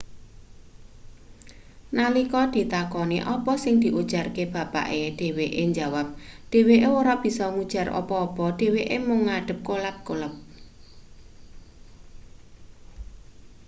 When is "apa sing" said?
3.35-3.75